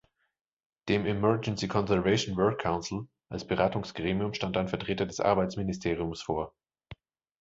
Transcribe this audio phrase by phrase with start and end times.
[0.89, 6.55] Dem "Emergency Conservation Work Council" als Beratungsgremium stand ein Vertreter des Arbeitsministeriums vor.